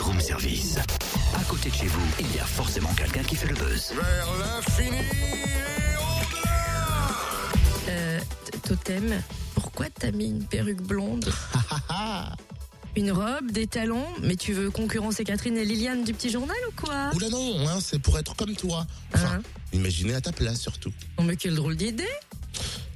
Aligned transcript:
room 0.00 0.20
service. 0.20 0.76
À 1.34 1.42
côté 1.44 1.70
de 1.70 1.74
chez 1.74 1.86
vous, 1.86 2.02
il 2.20 2.34
y 2.34 2.38
a 2.38 2.44
forcément 2.44 2.92
quelqu'un 2.94 3.22
qui 3.22 3.36
fait 3.36 3.48
le 3.48 3.54
buzz. 3.54 3.92
Vers 3.94 4.28
l'infini 4.38 4.96
et 4.98 5.96
au-delà 5.98 7.08
Euh, 7.88 8.20
Totem, 8.62 9.22
pourquoi 9.54 9.86
t'as 9.90 10.10
mis 10.12 10.26
une 10.26 10.44
perruque 10.44 10.82
blonde? 10.82 11.30
Une 12.96 13.12
robe, 13.12 13.50
des 13.50 13.66
talons, 13.66 14.06
mais 14.22 14.36
tu 14.36 14.54
veux 14.54 14.70
concurrencer 14.70 15.22
Catherine 15.22 15.58
et 15.58 15.66
Liliane 15.66 16.02
du 16.02 16.14
petit 16.14 16.30
journal 16.30 16.56
ou 16.66 16.80
quoi? 16.80 17.10
Oula 17.14 17.28
non, 17.28 17.68
hein, 17.68 17.78
c'est 17.82 17.98
pour 17.98 18.18
être 18.18 18.34
comme 18.34 18.54
toi. 18.56 18.86
Enfin, 19.14 19.34
Hein? 19.34 19.42
imaginez 19.74 20.14
à 20.14 20.22
ta 20.22 20.32
place 20.32 20.62
surtout. 20.62 20.90
Non 21.18 21.24
mais 21.24 21.36
quelle 21.36 21.56
drôle 21.56 21.76
d'idée 21.76 22.08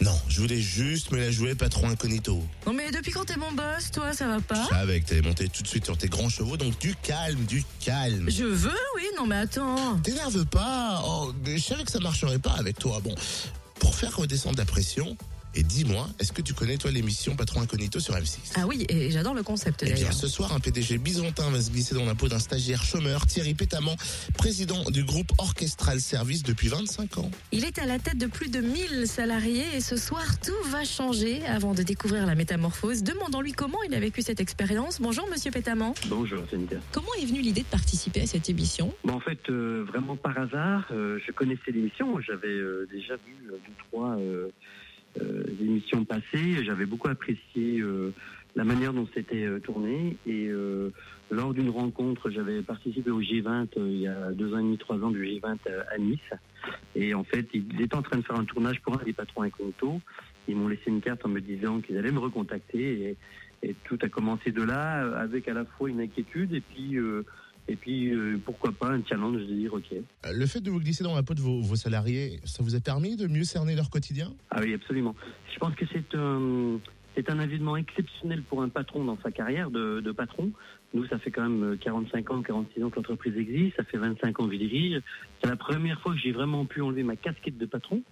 Non, 0.00 0.18
je 0.28 0.40
voulais 0.40 0.60
juste 0.60 1.10
me 1.10 1.18
la 1.18 1.30
jouer 1.30 1.54
patron 1.54 1.88
incognito. 1.88 2.42
Non 2.66 2.72
mais 2.74 2.90
depuis 2.90 3.12
quand 3.12 3.24
t'es 3.24 3.36
mon 3.36 3.52
boss, 3.52 3.90
toi, 3.92 4.12
ça 4.12 4.26
va 4.26 4.40
pas 4.40 4.62
Je 4.64 4.68
savais 4.68 5.00
que 5.00 5.08
t'allais 5.08 5.22
monter 5.22 5.48
tout 5.48 5.62
de 5.62 5.68
suite 5.68 5.84
sur 5.84 5.96
tes 5.96 6.08
grands 6.08 6.28
chevaux, 6.28 6.56
donc 6.56 6.78
du 6.78 6.94
calme, 7.02 7.44
du 7.46 7.64
calme. 7.80 8.28
Je 8.28 8.44
veux, 8.44 8.70
oui, 8.96 9.04
non 9.16 9.26
mais 9.26 9.36
attends. 9.36 9.98
T'énerve 10.00 10.44
pas. 10.46 11.02
Oh, 11.06 11.32
je 11.46 11.58
savais 11.58 11.84
que 11.84 11.90
ça 11.90 12.00
marcherait 12.00 12.38
pas 12.38 12.52
avec 12.52 12.78
toi. 12.78 13.00
Bon, 13.02 13.14
pour 13.78 13.94
faire 13.94 14.14
redescendre 14.16 14.58
la 14.58 14.66
pression, 14.66 15.16
et 15.56 15.62
dis-moi, 15.62 16.06
est-ce 16.20 16.32
que 16.32 16.42
tu 16.42 16.52
connais 16.52 16.76
toi 16.76 16.90
l'émission 16.90 17.34
Patron 17.34 17.62
Incognito 17.62 17.98
sur 17.98 18.14
M6 18.14 18.52
Ah 18.56 18.66
oui, 18.66 18.84
et 18.90 19.10
j'adore 19.10 19.32
le 19.34 19.42
concept 19.42 19.80
Eh 19.82 19.86
bien, 19.86 19.94
d'ailleurs. 19.94 20.12
ce 20.12 20.28
soir, 20.28 20.52
un 20.52 20.60
PDG 20.60 20.98
bisontin 20.98 21.48
va 21.50 21.60
se 21.62 21.70
glisser 21.70 21.94
dans 21.94 22.04
la 22.04 22.14
peau 22.14 22.28
d'un 22.28 22.38
stagiaire 22.38 22.84
chômeur, 22.84 23.26
Thierry 23.26 23.54
Pétamant, 23.54 23.96
président 24.36 24.84
du 24.90 25.02
groupe 25.02 25.32
Orchestral 25.38 26.00
Service 26.00 26.42
depuis 26.42 26.68
25 26.68 27.18
ans. 27.18 27.30
Il 27.52 27.64
est 27.64 27.78
à 27.78 27.86
la 27.86 27.98
tête 27.98 28.18
de 28.18 28.26
plus 28.26 28.50
de 28.50 28.60
1000 28.60 29.06
salariés 29.06 29.64
et 29.74 29.80
ce 29.80 29.96
soir 29.96 30.24
tout 30.40 30.68
va 30.70 30.84
changer. 30.84 31.44
Avant 31.46 31.72
de 31.72 31.82
découvrir 31.82 32.26
la 32.26 32.34
métamorphose, 32.34 33.02
demandons-lui 33.02 33.52
comment 33.52 33.82
il 33.88 33.94
a 33.94 34.00
vécu 34.00 34.20
cette 34.20 34.40
expérience. 34.40 35.00
Bonjour 35.00 35.26
Monsieur 35.30 35.50
Pétamant. 35.50 35.94
Bonjour, 36.08 36.40
Cynthia. 36.50 36.78
Comment 36.92 37.08
est 37.22 37.24
venue 37.26 37.40
l'idée 37.40 37.62
de 37.62 37.66
participer 37.66 38.20
à 38.20 38.26
cette 38.26 38.50
émission? 38.50 38.92
Bon, 39.04 39.14
en 39.14 39.20
fait, 39.20 39.40
euh, 39.48 39.84
vraiment 39.88 40.16
par 40.16 40.38
hasard, 40.38 40.86
euh, 40.90 41.18
je 41.26 41.32
connaissais 41.32 41.70
l'émission. 41.72 42.20
J'avais 42.20 42.46
euh, 42.48 42.86
déjà 42.92 43.14
vu 43.16 43.32
deux, 43.48 43.58
trois 43.88 44.16
émissions 45.60 46.04
passées. 46.04 46.64
J'avais 46.64 46.86
beaucoup 46.86 47.08
apprécié 47.08 47.80
euh, 47.80 48.12
la 48.54 48.64
manière 48.64 48.92
dont 48.92 49.06
c'était 49.14 49.44
euh, 49.44 49.60
tourné. 49.60 50.16
Et 50.26 50.48
euh, 50.48 50.90
lors 51.30 51.52
d'une 51.52 51.70
rencontre, 51.70 52.30
j'avais 52.30 52.62
participé 52.62 53.10
au 53.10 53.20
G20 53.20 53.68
euh, 53.76 53.88
il 53.88 54.00
y 54.00 54.08
a 54.08 54.32
deux 54.32 54.54
ans 54.54 54.58
et 54.58 54.62
demi, 54.62 54.78
trois 54.78 54.96
ans 54.96 55.10
du 55.10 55.22
G20 55.22 55.58
euh, 55.68 55.82
à 55.94 55.98
Nice. 55.98 56.20
Et 56.94 57.14
en 57.14 57.24
fait, 57.24 57.46
ils 57.52 57.80
étaient 57.80 57.94
en 57.94 58.02
train 58.02 58.18
de 58.18 58.24
faire 58.24 58.36
un 58.36 58.44
tournage 58.44 58.80
pour 58.80 58.94
un 58.94 59.04
des 59.04 59.12
patrons 59.12 59.42
incognito. 59.42 60.00
Ils 60.48 60.56
m'ont 60.56 60.68
laissé 60.68 60.84
une 60.86 61.00
carte 61.00 61.24
en 61.24 61.28
me 61.28 61.40
disant 61.40 61.80
qu'ils 61.80 61.98
allaient 61.98 62.12
me 62.12 62.18
recontacter. 62.18 63.16
Et, 63.62 63.68
et 63.68 63.74
tout 63.84 63.98
a 64.02 64.08
commencé 64.08 64.52
de 64.52 64.62
là, 64.62 65.04
euh, 65.04 65.22
avec 65.22 65.48
à 65.48 65.54
la 65.54 65.64
fois 65.64 65.90
une 65.90 66.00
inquiétude 66.00 66.52
et 66.54 66.60
puis... 66.60 66.96
euh, 67.68 67.72
et 67.72 67.76
puis, 67.76 68.12
euh, 68.12 68.38
pourquoi 68.44 68.72
pas 68.72 68.88
un 68.88 69.02
challenge 69.04 69.38
de 69.38 69.54
dire, 69.54 69.74
OK. 69.74 69.92
Euh, 69.92 70.32
Le 70.32 70.46
fait 70.46 70.60
de 70.60 70.70
vous 70.70 70.80
glisser 70.80 71.04
dans 71.04 71.14
la 71.14 71.22
peau 71.22 71.34
de 71.34 71.40
vos, 71.40 71.60
vos 71.60 71.76
salariés, 71.76 72.40
ça 72.44 72.62
vous 72.62 72.74
a 72.74 72.80
permis 72.80 73.16
de 73.16 73.26
mieux 73.26 73.44
cerner 73.44 73.74
leur 73.74 73.90
quotidien? 73.90 74.32
Ah 74.50 74.60
oui, 74.62 74.74
absolument. 74.74 75.14
Je 75.52 75.58
pense 75.58 75.74
que 75.74 75.84
c'est 75.92 76.14
un, 76.14 76.78
c'est 77.14 77.30
un 77.30 77.40
événement 77.40 77.76
exceptionnel 77.76 78.42
pour 78.42 78.62
un 78.62 78.68
patron 78.68 79.04
dans 79.04 79.18
sa 79.22 79.30
carrière 79.30 79.70
de, 79.70 80.00
de 80.00 80.12
patron. 80.12 80.50
Nous, 80.94 81.06
ça 81.06 81.18
fait 81.18 81.30
quand 81.30 81.48
même 81.48 81.76
45 81.78 82.30
ans, 82.30 82.42
46 82.42 82.84
ans 82.84 82.90
que 82.90 82.96
l'entreprise 82.96 83.36
existe. 83.36 83.76
Ça 83.76 83.84
fait 83.84 83.98
25 83.98 84.40
ans 84.40 84.46
que 84.46 84.52
je 84.52 84.58
dirige. 84.58 85.02
C'est 85.42 85.50
la 85.50 85.56
première 85.56 86.00
fois 86.00 86.12
que 86.12 86.18
j'ai 86.18 86.32
vraiment 86.32 86.64
pu 86.64 86.80
enlever 86.80 87.02
ma 87.02 87.16
casquette 87.16 87.58
de 87.58 87.66
patron 87.66 88.02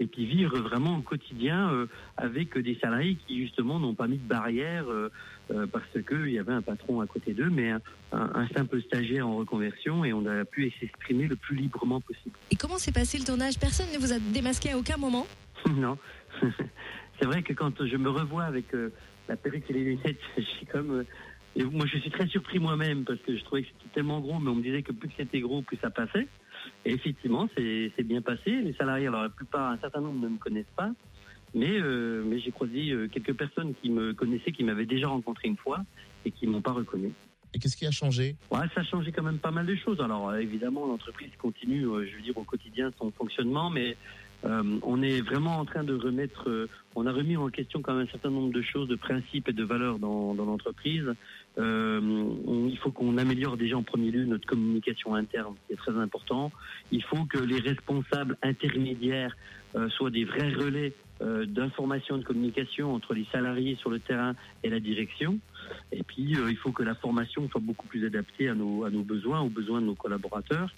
et 0.00 0.06
puis 0.06 0.26
vivre 0.26 0.58
vraiment 0.58 0.98
au 0.98 1.00
quotidien 1.02 1.70
euh, 1.72 1.86
avec 2.16 2.56
des 2.56 2.76
salariés 2.80 3.16
qui 3.26 3.40
justement 3.42 3.78
n'ont 3.80 3.94
pas 3.94 4.06
mis 4.06 4.18
de 4.18 4.26
barrière 4.28 4.84
euh, 4.90 5.10
euh, 5.50 5.66
parce 5.66 5.84
qu'il 6.06 6.30
y 6.30 6.38
avait 6.38 6.52
un 6.52 6.62
patron 6.62 7.00
à 7.00 7.06
côté 7.06 7.32
d'eux, 7.34 7.50
mais 7.50 7.70
un, 7.70 7.80
un- 8.12 8.46
simple 8.56 8.80
stagiaire 8.82 9.26
en 9.26 9.36
reconversion 9.36 10.04
et 10.04 10.12
on 10.12 10.26
a 10.26 10.44
pu 10.44 10.70
s'exprimer 10.80 11.26
le 11.26 11.36
plus 11.36 11.56
librement 11.56 12.00
possible. 12.00 12.36
Et 12.50 12.56
comment 12.56 12.78
s'est 12.78 12.92
passé 12.92 13.18
le 13.18 13.24
tournage? 13.24 13.58
Personne 13.58 13.86
ne 13.92 13.98
vous 13.98 14.12
a 14.12 14.18
démasqué 14.18 14.70
à 14.72 14.78
aucun 14.78 14.96
moment? 14.96 15.26
Non. 15.68 15.98
c'est 17.18 17.26
vrai 17.26 17.42
que 17.42 17.52
quand 17.52 17.84
je 17.84 17.96
me 17.96 18.08
revois 18.10 18.44
avec 18.44 18.66
la 19.28 19.36
perruque 19.36 19.68
et 19.70 19.72
les 19.72 19.84
lunettes, 19.84 20.20
je 20.36 20.42
suis 20.42 20.66
comme. 20.66 21.04
Et 21.56 21.64
moi, 21.64 21.86
je 21.86 21.98
suis 21.98 22.10
très 22.10 22.26
surpris 22.26 22.58
moi-même 22.58 23.04
parce 23.04 23.18
que 23.20 23.36
je 23.36 23.42
trouvais 23.44 23.62
que 23.62 23.68
c'était 23.68 23.94
tellement 23.94 24.20
gros, 24.20 24.38
mais 24.38 24.50
on 24.50 24.56
me 24.56 24.62
disait 24.62 24.82
que 24.82 24.92
plus 24.92 25.08
que 25.08 25.14
c'était 25.16 25.40
gros, 25.40 25.62
plus 25.62 25.78
ça 25.78 25.90
passait. 25.90 26.28
Et 26.84 26.92
effectivement, 26.92 27.48
c'est 27.56 28.02
bien 28.04 28.22
passé. 28.22 28.50
Les 28.50 28.74
salariés, 28.74 29.06
alors 29.06 29.22
la 29.22 29.28
plupart, 29.28 29.72
un 29.72 29.78
certain 29.78 30.00
nombre 30.00 30.20
ne 30.20 30.28
me 30.28 30.38
connaissent 30.38 30.66
pas, 30.76 30.90
mais, 31.54 31.80
euh, 31.80 32.22
mais 32.26 32.38
j'ai 32.40 32.50
croisé 32.50 32.90
euh, 32.90 33.08
quelques 33.08 33.34
personnes 33.34 33.74
qui 33.82 33.90
me 33.90 34.12
connaissaient, 34.12 34.52
qui 34.52 34.64
m'avaient 34.64 34.86
déjà 34.86 35.08
rencontré 35.08 35.48
une 35.48 35.56
fois 35.56 35.80
et 36.24 36.30
qui 36.30 36.46
m'ont 36.46 36.60
pas 36.60 36.72
reconnu. 36.72 37.12
Et 37.54 37.58
qu'est-ce 37.58 37.76
qui 37.76 37.86
a 37.86 37.90
changé? 37.90 38.36
Ouais, 38.50 38.66
ça 38.74 38.82
a 38.82 38.84
changé 38.84 39.10
quand 39.10 39.22
même 39.22 39.38
pas 39.38 39.50
mal 39.50 39.64
de 39.64 39.74
choses. 39.74 40.00
Alors 40.00 40.28
euh, 40.28 40.38
évidemment, 40.38 40.86
l'entreprise 40.86 41.30
continue, 41.38 41.82
je 41.82 42.16
veux 42.16 42.22
dire, 42.22 42.36
au 42.36 42.44
quotidien 42.44 42.90
son 42.98 43.10
fonctionnement, 43.10 43.70
mais 43.70 43.96
euh, 44.44 44.78
on 44.82 45.02
est 45.02 45.20
vraiment 45.20 45.58
en 45.58 45.64
train 45.64 45.82
de 45.82 45.94
remettre, 45.94 46.48
euh, 46.48 46.68
on 46.94 47.06
a 47.06 47.12
remis 47.12 47.36
en 47.36 47.48
question 47.48 47.82
quand 47.82 47.94
même 47.94 48.06
un 48.06 48.10
certain 48.10 48.30
nombre 48.30 48.52
de 48.52 48.62
choses, 48.62 48.88
de 48.88 48.94
principes 48.94 49.48
et 49.48 49.52
de 49.52 49.64
valeurs 49.64 49.98
dans, 49.98 50.34
l'entreprise. 50.34 51.12
Euh, 51.58 52.00
il 52.68 52.78
faut 52.78 52.92
qu'on 52.92 53.18
améliore 53.18 53.56
déjà 53.56 53.76
en 53.76 53.82
premier 53.82 54.12
lieu 54.12 54.24
notre 54.24 54.46
communication 54.46 55.14
interne, 55.14 55.54
c'est 55.68 55.76
très 55.76 55.96
important. 55.96 56.52
Il 56.92 57.02
faut 57.02 57.24
que 57.24 57.38
les 57.38 57.58
responsables 57.58 58.36
intermédiaires 58.42 59.36
soient 59.90 60.10
des 60.10 60.24
vrais 60.24 60.50
relais 60.50 60.94
d'information 61.20 62.16
et 62.16 62.20
de 62.20 62.24
communication 62.24 62.94
entre 62.94 63.12
les 63.12 63.26
salariés 63.30 63.76
sur 63.76 63.90
le 63.90 63.98
terrain 63.98 64.34
et 64.62 64.70
la 64.70 64.80
direction. 64.80 65.38
Et 65.92 66.02
puis, 66.02 66.36
il 66.48 66.56
faut 66.56 66.72
que 66.72 66.82
la 66.82 66.94
formation 66.94 67.48
soit 67.50 67.60
beaucoup 67.60 67.86
plus 67.86 68.06
adaptée 68.06 68.48
à 68.48 68.54
nos 68.54 69.02
besoins, 69.02 69.40
aux 69.40 69.50
besoins 69.50 69.82
de 69.82 69.86
nos 69.86 69.94
collaborateurs, 69.94 70.70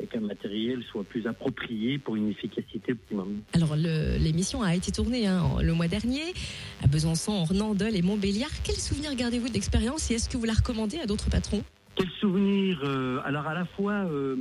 et 0.00 0.06
qu'un 0.06 0.20
matériel 0.20 0.82
soit 0.90 1.04
plus 1.04 1.26
approprié 1.26 1.98
pour 1.98 2.16
une 2.16 2.30
efficacité 2.30 2.92
optimum. 2.92 3.40
Alors 3.52 3.76
l'émission 3.76 4.62
a 4.62 4.74
été 4.74 4.92
tournée 4.92 5.26
hein, 5.26 5.42
le 5.62 5.72
mois 5.72 5.88
dernier 5.88 6.34
à 6.82 6.86
Besançon, 6.86 7.32
Ornandol 7.32 7.94
et 7.94 8.02
Montbéliard. 8.02 8.50
Quel 8.64 8.76
souvenir 8.76 9.14
gardez-vous 9.14 9.48
de 9.48 9.54
l'expérience 9.54 10.10
et 10.10 10.14
est-ce 10.14 10.28
que 10.28 10.36
vous 10.36 10.44
la 10.44 10.54
recommandez 10.54 10.98
à 10.98 11.06
d'autres 11.06 11.30
patrons? 11.30 11.62
Quel 11.94 12.10
souvenir 12.20 12.82
euh, 12.84 13.20
Alors 13.24 13.46
à 13.46 13.54
la 13.54 13.64
fois 13.64 14.04
euh, 14.10 14.36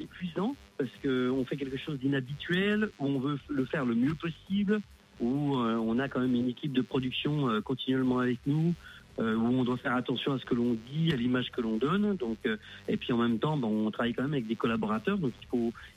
épuisant, 0.00 0.56
parce 0.76 0.90
qu'on 1.02 1.44
fait 1.44 1.56
quelque 1.56 1.78
chose 1.78 1.98
d'inhabituel, 2.00 2.90
où 2.98 3.06
on 3.06 3.18
veut 3.20 3.38
le 3.48 3.64
faire 3.66 3.84
le 3.84 3.94
mieux 3.94 4.14
possible, 4.14 4.80
où 5.20 5.56
euh, 5.56 5.76
on 5.76 5.98
a 5.98 6.08
quand 6.08 6.20
même 6.20 6.34
une 6.34 6.48
équipe 6.48 6.72
de 6.72 6.82
production 6.82 7.48
euh, 7.48 7.60
continuellement 7.60 8.18
avec 8.18 8.38
nous, 8.46 8.74
euh, 9.18 9.34
où 9.34 9.46
on 9.46 9.64
doit 9.64 9.78
faire 9.78 9.94
attention 9.94 10.32
à 10.32 10.38
ce 10.38 10.44
que 10.44 10.54
l'on 10.54 10.76
dit, 10.92 11.12
à 11.12 11.16
l'image 11.16 11.50
que 11.50 11.60
l'on 11.60 11.76
donne. 11.76 12.16
Donc, 12.16 12.38
euh, 12.46 12.56
et 12.88 12.96
puis 12.96 13.12
en 13.12 13.18
même 13.18 13.38
temps, 13.38 13.56
bon, 13.56 13.86
on 13.86 13.90
travaille 13.90 14.14
quand 14.14 14.22
même 14.22 14.34
avec 14.34 14.46
des 14.46 14.56
collaborateurs, 14.56 15.18
donc 15.18 15.32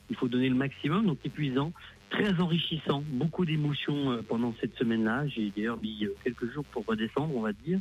il 0.08 0.16
faut, 0.16 0.28
donner 0.28 0.48
le 0.48 0.54
maximum. 0.54 1.06
Donc 1.06 1.18
épuisant, 1.24 1.72
très 2.10 2.40
enrichissant, 2.40 3.04
beaucoup 3.08 3.44
d'émotions 3.44 4.12
euh, 4.12 4.22
pendant 4.26 4.54
cette 4.60 4.76
semaine-là. 4.76 5.26
J'ai 5.28 5.52
d'ailleurs 5.54 5.78
mis 5.82 6.06
quelques 6.24 6.50
jours 6.52 6.64
pour 6.72 6.84
redescendre, 6.86 7.36
on 7.36 7.42
va 7.42 7.52
dire. 7.52 7.80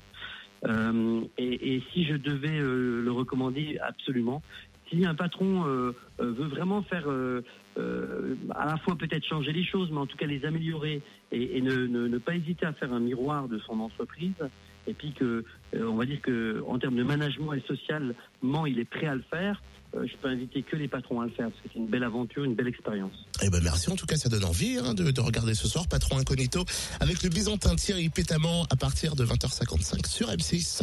Et, 1.38 1.82
si 1.94 2.04
je 2.04 2.16
devais 2.16 2.60
le 2.60 3.12
recommander, 3.12 3.80
absolument. 3.80 4.42
Si 4.90 5.06
un 5.06 5.16
patron 5.16 5.66
euh, 5.68 5.96
euh, 6.20 6.32
veut 6.32 6.48
vraiment 6.48 6.82
faire 6.84 7.06
euh, 7.08 7.44
à 7.76 8.66
la 8.66 8.78
fois 8.78 8.98
peut-être 8.98 9.26
changer 9.26 9.52
les 9.52 9.66
choses, 9.66 9.90
mais 9.92 10.00
en 10.00 10.06
tout 10.06 10.18
cas 10.18 10.26
les 10.26 10.46
améliorer 10.46 11.02
et, 11.32 11.62
ne, 11.62 12.18
pas 12.18 12.36
hésiter 12.36 12.66
à 12.66 12.74
faire 12.74 12.92
un 12.92 13.00
miroir 13.00 13.48
de 13.48 13.60
son 13.60 13.80
entreprise, 13.80 14.34
et 14.88 14.94
puis 14.94 15.14
que 15.14 15.46
on 15.76 15.96
va 15.96 16.06
dire 16.06 16.22
que 16.22 16.64
en 16.68 16.80
termes 16.80 16.96
de 16.96 17.04
management 17.04 17.54
et 17.54 17.62
socialement, 17.68 18.66
il 18.66 18.80
est 18.80 18.90
prêt 18.90 19.08
à 19.08 19.16
le 19.16 19.24
faire. 19.30 19.62
je 19.94 20.16
peux 20.22 20.28
inviter 20.28 20.64
que 20.64 20.76
les 20.76 20.88
patrons 20.88 21.22
à 21.22 21.26
le 21.26 21.32
faire 21.32 21.50
parce 21.50 21.62
que 21.62 21.70
c'est 21.72 21.80
une 21.80 21.88
belle 21.88 22.04
aventure, 22.04 22.44
une 22.44 22.56
belle 22.56 22.68
expérience. 22.68 23.14
Eh 23.44 23.50
ben 23.50 23.62
merci, 23.64 23.90
en 23.92 23.96
tout 23.96 24.08
cas 24.08 24.16
ça 24.16 24.30
donne 24.30 24.46
envie 24.46 24.78
hein, 24.78 24.94
de, 24.94 25.12
de 25.12 25.22
regarder 25.22 25.54
ce 25.54 25.68
soir 25.68 25.88
Patron 25.88 26.18
Incognito 26.18 26.66
avec 27.00 27.24
le 27.24 27.30
bisontin 27.30 27.76
Thierry 27.76 28.10
Pétamant 28.10 28.66
à 28.72 28.76
partir 28.76 29.16
de 29.16 29.26
20h55 29.26 30.08
sur 30.08 30.30
M6. 30.30 30.78